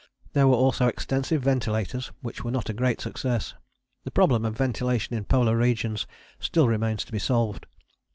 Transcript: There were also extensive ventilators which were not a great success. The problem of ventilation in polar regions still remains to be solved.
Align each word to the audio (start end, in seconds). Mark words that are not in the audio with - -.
There 0.33 0.47
were 0.47 0.55
also 0.55 0.87
extensive 0.87 1.43
ventilators 1.43 2.11
which 2.21 2.43
were 2.43 2.49
not 2.49 2.71
a 2.71 2.73
great 2.73 2.99
success. 2.99 3.53
The 4.03 4.09
problem 4.09 4.45
of 4.45 4.57
ventilation 4.57 5.15
in 5.15 5.25
polar 5.25 5.55
regions 5.55 6.07
still 6.39 6.67
remains 6.67 7.05
to 7.05 7.11
be 7.11 7.19
solved. 7.19 7.67